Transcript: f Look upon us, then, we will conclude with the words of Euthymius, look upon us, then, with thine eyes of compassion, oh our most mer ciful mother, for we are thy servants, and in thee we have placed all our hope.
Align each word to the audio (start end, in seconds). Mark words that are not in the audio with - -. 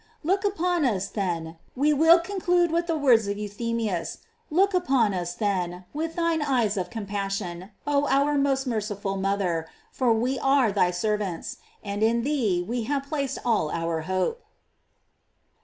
f 0.01 0.05
Look 0.23 0.43
upon 0.43 0.83
us, 0.83 1.09
then, 1.09 1.57
we 1.75 1.93
will 1.93 2.17
conclude 2.17 2.71
with 2.71 2.87
the 2.87 2.97
words 2.97 3.27
of 3.27 3.37
Euthymius, 3.37 4.17
look 4.49 4.73
upon 4.73 5.13
us, 5.13 5.35
then, 5.35 5.85
with 5.93 6.15
thine 6.15 6.41
eyes 6.41 6.75
of 6.75 6.89
compassion, 6.89 7.69
oh 7.85 8.07
our 8.07 8.35
most 8.35 8.65
mer 8.65 8.79
ciful 8.81 9.21
mother, 9.21 9.69
for 9.91 10.11
we 10.11 10.39
are 10.39 10.71
thy 10.71 10.89
servants, 10.89 11.57
and 11.83 12.01
in 12.01 12.23
thee 12.23 12.65
we 12.67 12.85
have 12.85 13.07
placed 13.09 13.37
all 13.45 13.69
our 13.69 14.01
hope. 14.09 14.41